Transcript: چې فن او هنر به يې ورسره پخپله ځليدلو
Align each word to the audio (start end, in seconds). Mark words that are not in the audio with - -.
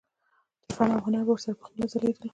چې 0.65 0.69
فن 0.75 0.89
او 0.95 1.01
هنر 1.05 1.21
به 1.27 1.31
يې 1.31 1.33
ورسره 1.33 1.57
پخپله 1.59 1.85
ځليدلو 1.91 2.29